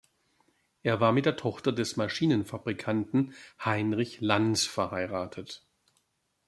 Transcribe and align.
Er 0.81 0.99
war 0.99 1.11
mit 1.11 1.27
der 1.27 1.35
Tochter 1.35 1.71
des 1.71 1.95
Maschinenfabrikanten 1.95 3.35
Heinrich 3.63 4.19
Lanz 4.19 4.65
verheiratet. 4.65 5.63